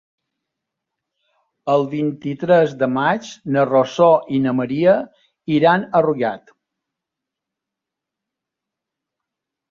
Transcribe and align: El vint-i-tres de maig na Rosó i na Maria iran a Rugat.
El 1.73 1.83
vint-i-tres 1.89 2.71
de 2.83 2.87
maig 2.93 3.27
na 3.55 3.65
Rosó 3.69 4.07
i 4.37 4.39
na 4.45 4.53
Maria 4.61 4.95
iran 5.57 5.85
a 5.99 6.01
Rugat. 6.07 6.55